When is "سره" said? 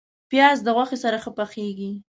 1.03-1.17